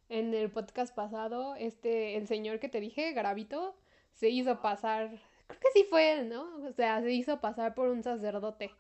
[0.09, 3.76] en el podcast pasado este el señor que te dije, Garavito,
[4.12, 5.09] se hizo pasar,
[5.46, 6.66] creo que sí fue él, ¿no?
[6.66, 8.70] O sea, se hizo pasar por un sacerdote.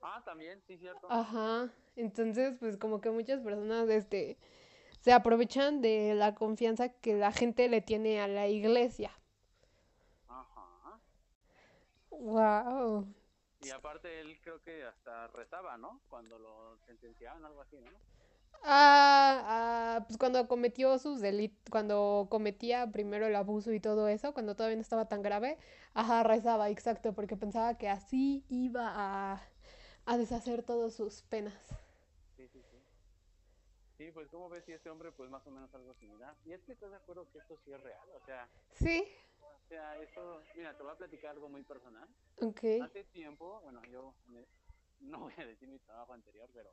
[0.00, 1.06] Ah, también, sí, cierto.
[1.10, 1.68] Ajá.
[1.96, 4.38] Entonces, pues como que muchas personas este
[5.00, 9.10] se aprovechan de la confianza que la gente le tiene a la iglesia.
[12.18, 13.06] Wow.
[13.60, 16.00] Y aparte él creo que hasta rezaba, ¿no?
[16.08, 17.90] Cuando lo sentenciaban, algo así, ¿no?
[18.62, 19.42] Ah,
[19.98, 24.56] ah, pues cuando cometió sus delitos, cuando cometía primero el abuso y todo eso, cuando
[24.56, 25.58] todavía no estaba tan grave,
[25.94, 29.42] ajá, rezaba, exacto, porque pensaba que así iba a,
[30.04, 31.54] a deshacer todas sus penas.
[32.36, 32.76] Sí, sí, sí.
[33.98, 36.34] Sí, pues como ves si este hombre pues más o menos algo similar.
[36.44, 39.04] Y es que estás de acuerdo que esto sí es real, o sea, Sí,
[40.56, 42.08] mira, te voy a platicar algo muy personal.
[42.42, 42.62] ok.
[42.78, 44.46] Hace tiempo, bueno, yo me-
[45.00, 46.70] no voy a decir mi trabajo anterior, pero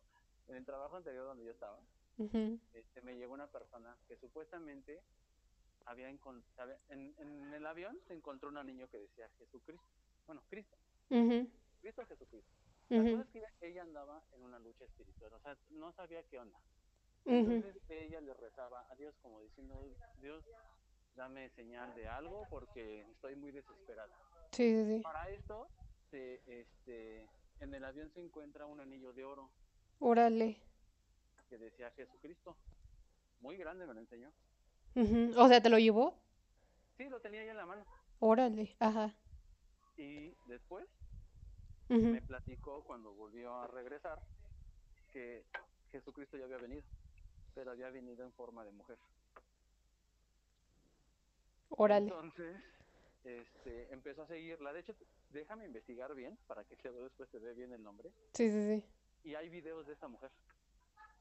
[0.47, 1.79] en el trabajo anterior donde yo estaba,
[2.17, 5.03] Ujú, este, me llegó una persona que supuestamente
[5.85, 9.85] había encontrado, en, en el avión se encontró un niño que decía Jesucristo,
[10.27, 10.77] bueno, Cristo,
[11.09, 11.49] ujú,
[11.81, 12.51] Cristo Jesucristo.
[12.93, 16.39] La cosa es que ella andaba en una lucha espiritual, o sea, no sabía qué
[16.39, 16.59] onda.
[17.27, 19.81] Entonces ella le rezaba a Dios como diciendo,
[20.17, 20.43] Dios,
[21.15, 24.13] dame señal de algo porque estoy muy desesperada.
[24.51, 25.01] Sí, sí, sí.
[25.01, 25.67] Para esto,
[26.11, 27.27] se, este,
[27.59, 29.49] en el avión se encuentra un anillo de oro
[29.99, 30.57] Órale.
[31.49, 32.57] que decía Jesucristo.
[33.41, 34.31] Muy grande me lo enseñó.
[35.37, 36.17] O sea, ¿te lo llevó?
[36.97, 37.85] Sí, lo tenía ya en la mano.
[38.19, 39.13] Órale, ajá.
[39.97, 40.87] Y después
[41.89, 44.21] me platicó cuando volvió a regresar
[45.11, 45.45] que
[45.91, 46.83] Jesucristo ya había venido,
[47.53, 48.97] pero había venido en forma de mujer.
[51.77, 52.07] Órale.
[52.07, 52.55] Entonces,
[53.23, 54.73] este, empezó a seguirla.
[54.73, 54.95] De hecho,
[55.29, 58.11] déjame investigar bien para que luego después te dé bien el nombre.
[58.33, 58.85] Sí, sí, sí.
[59.23, 60.31] Y hay videos de esta mujer.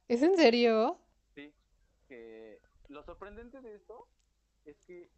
[0.09, 0.99] ¿Es en serio?
[1.35, 1.55] Sí,
[2.09, 4.09] que lo sorprendente de esto
[4.65, 5.11] es que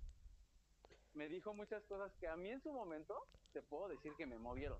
[1.14, 3.14] me dijo muchas cosas que a mí en su momento
[3.52, 4.78] te puedo decir que me movieron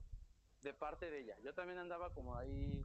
[0.63, 1.37] de parte de ella.
[1.43, 2.83] Yo también andaba como ahí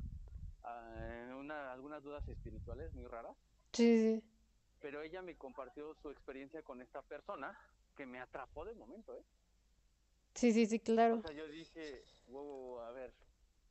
[0.63, 3.35] ah, en una, algunas dudas espirituales muy raras,
[3.73, 4.23] Sí, sí.
[4.81, 7.57] Pero ella me compartió su experiencia con esta persona
[7.95, 9.23] que me atrapó de momento, ¿eh?
[10.35, 11.15] Sí, sí, sí, claro.
[11.15, 13.13] O sea, yo dije, wow, wow, a ver,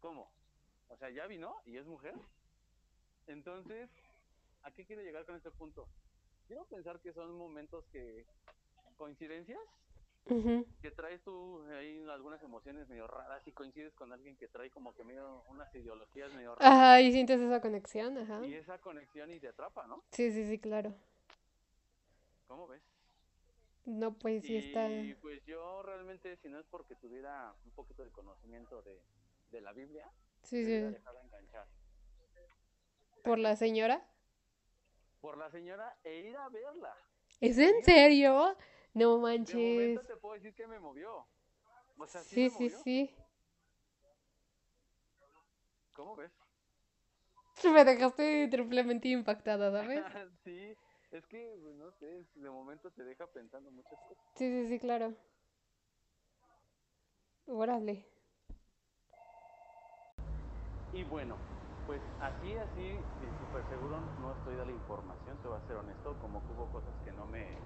[0.01, 0.31] ¿cómo?
[0.89, 2.15] O sea, ya vino y es mujer.
[3.27, 3.89] Entonces,
[4.63, 5.89] ¿a qué quiero llegar con este punto?
[6.47, 8.27] Quiero pensar que son momentos que,
[8.97, 9.61] coincidencias,
[10.31, 10.67] Ujú.
[10.83, 14.95] que traes tú ahí algunas emociones medio raras y coincides con alguien que trae como
[14.95, 18.45] que medio unas ideologías medio raras Ajá, y sientes esa conexión, ajá.
[18.47, 20.05] y esa conexión y te atrapa, ¿no?
[20.13, 20.95] Sí, sí, sí, claro.
[22.47, 22.83] ¿Cómo ves?
[23.85, 24.91] No, pues sí está.
[24.91, 29.01] Y pues yo realmente, si no es porque tuviera un poquito de conocimiento de,
[29.51, 30.11] de la Biblia,
[30.43, 30.73] Sí, sí.
[30.75, 31.67] enganchar.
[33.23, 34.07] ¿Por la señora?
[35.21, 36.95] Por la señora e ir a verla.
[37.41, 38.57] ¿Es en serio?
[38.95, 39.59] No De manches.
[39.59, 41.27] momento te puedo decir que me movió.
[41.99, 42.79] O sea, sí, Sí, me sí, movió.
[42.85, 43.11] sí.
[45.93, 46.33] ¿Cómo ves?
[47.75, 50.05] Me dejaste triplemente impactada, ¿sabes?
[50.45, 50.75] sí,
[51.11, 54.25] es que, pues, no sé, de momento te deja pensando muchas cosas.
[54.37, 55.15] Sí, sí, sí, claro.
[57.61, 57.97] Órale.
[60.93, 61.39] Y bueno,
[61.85, 65.77] pues así, así, de súper seguro no estoy de la información, te voy a ser
[65.77, 67.63] honesto, como que hubo cosas que no me,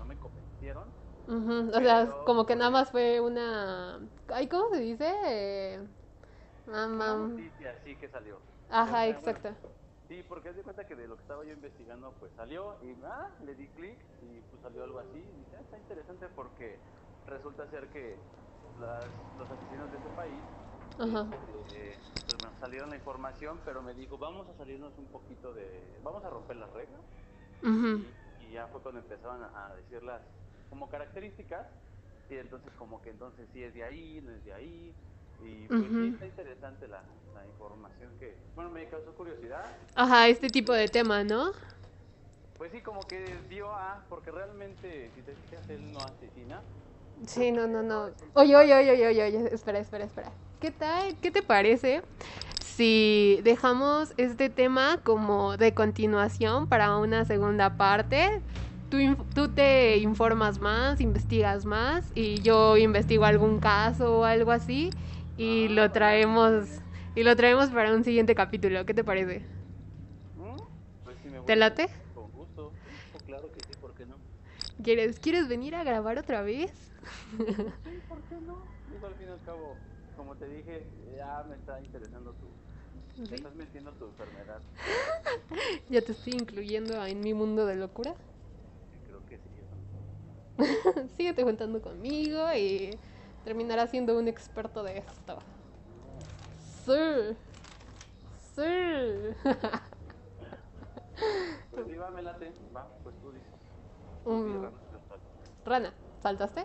[0.00, 0.88] no me convencieron.
[1.28, 4.00] Ujú, O sea, Pero, como que nada pues, más fue una...
[4.28, 5.12] Ay, ¿cómo se dice?
[5.28, 5.78] Eh,
[6.68, 8.40] ah, Una noticia así que salió.
[8.70, 9.70] Ajá, O sea, bueno, exacto.
[10.08, 13.28] Sí, porque de cuenta que de lo que estaba yo investigando, pues salió y ah,
[13.44, 15.18] le di clic y pues salió algo así.
[15.18, 16.80] Y dije, "Ah, está interesante porque
[17.26, 18.18] resulta ser que
[18.78, 20.42] las, los asesinos de este país
[20.98, 21.26] Ajá.
[21.30, 25.98] este, pues me salieron la información, pero me dijo, vamos a salirnos un poquito de,
[26.02, 27.02] vamos a romper las reglas.
[27.62, 27.92] Ujú.
[27.92, 28.14] Y,
[28.50, 30.20] y ya fue cuando empezaron a, decir las
[30.68, 31.66] como características
[32.28, 34.94] y entonces como que entonces sí es de ahí, no es de ahí.
[35.42, 37.02] Y pues sí está interesante la,
[37.34, 39.64] la información que, bueno, me causó curiosidad.
[39.94, 41.52] Ajá, este tipo de tema, ¿no?
[42.58, 46.60] Pues sí, como que dio a, porque realmente, si te fijas, él no asesina.
[47.26, 48.10] Sí, no, no, no.
[48.34, 50.30] Oye, oye, oye, oye, oye, espera, espera, espera.
[50.60, 51.16] ¿Qué tal?
[51.22, 52.02] ¿Qué te parece
[52.80, 58.40] si dejamos este tema como de continuación para una segunda parte?
[58.88, 58.96] Tú,
[59.34, 64.88] tú te informas más, investigas más y yo investigo algún caso o algo así
[65.36, 66.80] y Ah, lo traemos,
[67.14, 68.86] y lo traemos para un siguiente capítulo.
[68.86, 69.40] ¿Qué te parece?
[70.38, 70.56] ¿Mm?
[71.04, 71.90] Pues me ¿Te late?
[72.14, 72.72] Con gusto.
[73.14, 74.14] Oh, claro que sí, ¿por qué no?
[74.82, 76.72] ¿Quieres, ¿Quieres venir a grabar otra vez?
[77.36, 78.62] Sí, ¿por qué no?
[79.06, 79.76] Al fin y al cabo,
[80.16, 82.59] como te dije, ya me está interesando tu...
[83.28, 83.34] ¿Sí?
[83.34, 84.60] estás metiendo tu enfermedad.
[85.90, 88.14] ¿Ya te estoy incluyendo en mi mundo de locura?
[89.06, 91.08] Creo que sí.
[91.16, 92.98] Síguete juntando conmigo y
[93.44, 95.38] terminarás siendo un experto de esto.
[96.84, 97.36] Sí.
[98.54, 98.62] Sí.
[101.70, 102.50] Pues sí, va, me late.
[102.74, 103.50] Va, pues tú dices.
[104.24, 104.66] Mm.
[105.64, 105.92] Rana,
[106.22, 106.64] ¿saltaste?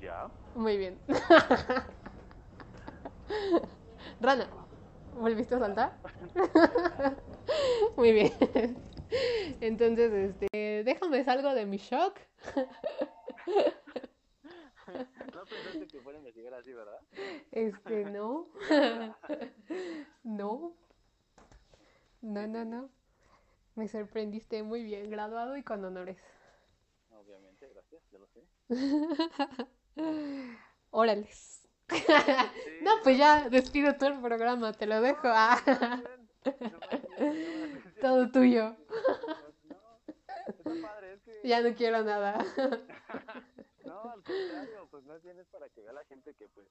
[0.00, 0.30] ¿Ya?
[0.54, 0.98] Muy bien.
[4.20, 4.48] Rana,
[5.14, 5.92] ¿volviste a saltar?
[7.96, 8.32] Muy bien.
[9.60, 12.18] Entonces, este, déjame salgo de mi shock.
[15.34, 17.00] No pensaste que fuera a investigar así, ¿verdad?
[17.52, 18.48] Este, no.
[20.24, 20.74] No.
[22.22, 22.90] No, no, no.
[23.74, 26.16] Me sorprendiste muy bien, graduado y con honores.
[27.10, 28.44] Obviamente, gracias, ya lo sé.
[30.90, 31.68] Órales.
[32.84, 35.22] No, pues ya despido todo el programa, te lo dejo.
[35.24, 35.56] Ah,
[38.02, 38.76] todo tuyo.
[41.42, 42.44] Ya no quiero nada.
[43.84, 46.66] No, al contrario, pues más bien es para que vea la gente que pues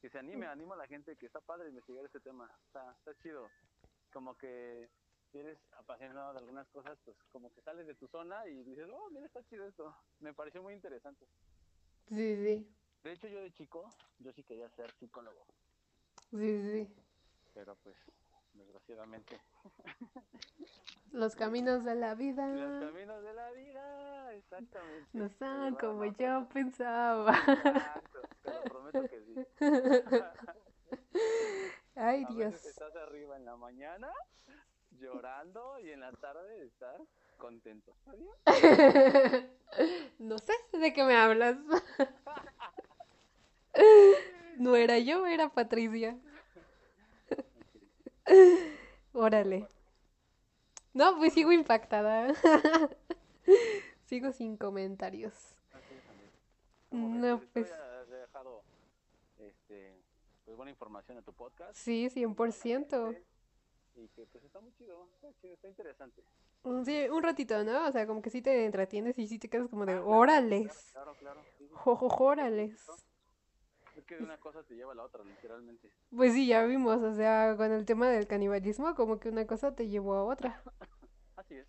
[0.00, 3.14] que se anime, animo a la gente que está padre investigar este tema, está, está
[3.22, 3.48] chido.
[4.12, 4.88] Como que
[5.30, 8.88] si eres apasionado de algunas cosas, pues como que sales de tu zona y dices,
[8.92, 9.94] oh, mira, está chido esto.
[10.20, 11.26] Me pareció muy interesante.
[12.08, 12.81] Sí, sí.
[13.02, 13.90] De hecho, yo de chico,
[14.20, 15.44] yo sí quería ser psicólogo,
[16.30, 16.88] Sí, sí.
[17.54, 17.96] pero pues,
[18.54, 19.40] desgraciadamente,
[21.12, 25.08] Los caminos de la vida los caminos de la vida, exactamente.
[25.12, 27.36] no son como yo pensaba.
[27.36, 29.34] Exacto, te lo prometo que sí.
[31.96, 32.64] Ay, A veces Dios.
[32.66, 34.10] estás arriba en la mañana
[35.00, 37.00] llorando y en la tarde estás
[37.36, 37.94] contento.
[38.04, 38.36] ¿Sabías?
[40.18, 41.56] No sé de qué me hablas.
[44.58, 46.16] No era yo, era Patricia.
[49.12, 49.66] Órale.
[50.92, 52.34] No, pues sigo impactada.
[54.04, 55.32] Sigo sin comentarios.
[55.72, 56.30] Así es, amigo.
[56.90, 57.20] ¿Cómo ves?
[57.20, 57.72] No, Pues
[58.10, 58.62] dejado
[59.38, 59.96] este,
[60.44, 61.74] pues, buena información en tu podcast.
[61.74, 63.16] sí, 100%.
[63.94, 65.08] Y que pues está muy chido,
[65.42, 66.22] está interesante.
[66.62, 67.86] Mm, Sí, un ratito, ¿no?
[67.86, 70.10] O sea, como que sí te entretienes y sí te quedas como de Ah, claro,
[70.10, 70.90] órales.
[70.92, 71.40] Claro, claro.
[71.84, 72.86] órales.
[74.02, 75.88] Es que de una cosa te lleva a la otra, literalmente.
[76.10, 79.76] Pues sí, ya vimos, o sea, con el tema del canibalismo, como que una cosa
[79.76, 80.60] te llevó a otra.
[81.36, 81.68] Así es.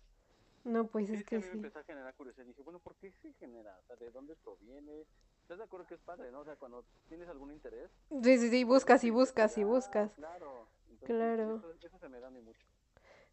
[0.64, 1.56] No, pues Sí, es que a mí me sí.
[1.58, 2.44] empezó a generar curiosidad.
[2.44, 3.78] Dije, bueno, ¿por qué se genera?
[3.78, 5.06] O sea, ¿de dónde proviene?
[5.42, 6.40] ¿Estás de acuerdo que es padre, no?
[6.40, 7.88] O sea, cuando tienes algún interés.
[8.24, 10.10] Sí, sí, sí, buscas y buscas y "Ah, buscas.
[10.14, 10.66] Claro.
[10.90, 11.56] Entonces, Claro.
[11.58, 12.66] Eso, eso se me da a mí mucho.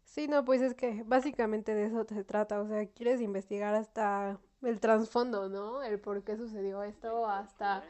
[0.04, 4.38] Sí, no, pues es que básicamente de eso se trata, o sea, quieres investigar hasta
[4.60, 5.82] el trasfondo, ¿no?
[5.82, 7.82] El por qué sucedió esto, hasta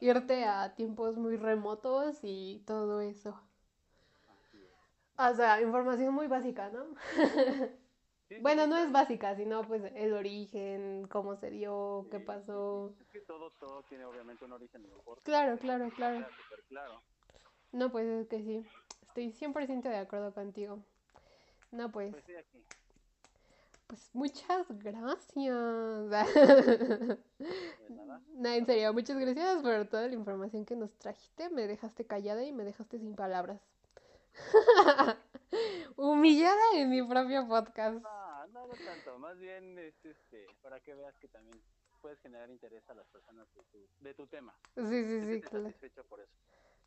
[0.00, 3.40] irte a tiempos muy remotos y todo eso.
[5.16, 6.94] O sea, información muy básica, ¿no?
[8.42, 12.94] Bueno, no es básica, sino pues el origen, cómo se dio, qué pasó.
[13.00, 14.82] Es que todo, todo tiene obviamente un origen.
[14.82, 16.24] mejor Claro, claro, claro.
[17.72, 18.64] No, pues es que sí.
[19.08, 20.78] Estoy 100% de acuerdo contigo.
[21.72, 22.44] No, pues, Pues
[23.88, 25.18] pues muchas gracias.
[28.34, 31.50] No, en serio, muchas gracias por toda la información que nos trajiste.
[31.50, 33.60] Me dejaste callada y me dejaste sin palabras.
[35.96, 38.00] Humillada en mi propio podcast.
[38.00, 39.18] No, no, no tanto.
[39.18, 41.60] Más bien es este, para que veas que también
[42.00, 44.54] puedes generar interés a las personas de tu, de tu tema.
[44.76, 45.66] Sí, sí, sí, claro.
[45.66, 46.32] satisfecho por eso.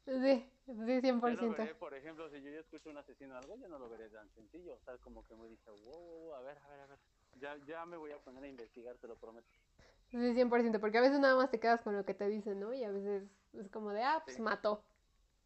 [0.06, 1.52] Sí, sí, Yo no 100%.
[1.58, 4.10] veré, por ejemplo, si yo ya escucho un asesino o algo, yo no lo veré
[4.10, 4.76] tan sencillo.
[4.76, 7.00] O sea, como que me dije, wow, wow, wow, a ver, a ver, a ver.
[7.36, 9.48] Ya, ya me voy a poner a investigar, te lo prometo.
[10.14, 12.72] Sí, 100%, porque a veces nada más te quedas con lo que te dicen, ¿no?
[12.72, 14.44] Y a veces es como de, ah, pues Sí.
[14.44, 14.84] mató.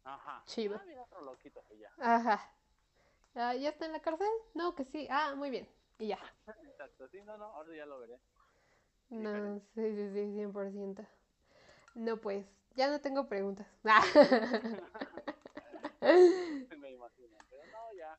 [0.04, 0.42] Ajá.
[0.44, 0.78] Chido.
[0.78, 1.90] Ah, mira, otro loquito, y ya.
[1.98, 2.52] Ajá.
[3.34, 4.28] Ah, ¿Ya está en la cárcel?
[4.52, 5.08] No, que sí.
[5.10, 5.66] Ah, muy bien.
[5.98, 6.18] Y ya.
[6.68, 8.20] Exacto, sí, no, no, ahora ya lo veré.
[9.08, 11.02] No, sí, sí, sí, 100%.
[11.94, 12.44] No, pues,
[12.76, 13.66] ya no tengo preguntas.
[16.78, 18.18] me imagino, pero no, ya.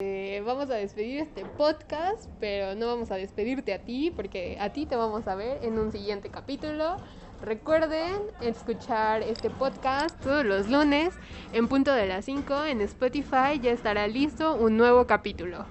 [0.00, 4.70] Eh, vamos a despedir este podcast, pero no vamos a despedirte a ti, porque a
[4.70, 6.98] ti te vamos a ver en un siguiente capítulo.
[7.40, 11.14] Recuerden escuchar este podcast todos los lunes
[11.54, 13.58] en punto de las 5 en Spotify.
[13.62, 15.64] Ya estará listo un nuevo capítulo.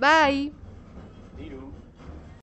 [0.00, 0.61] Bye.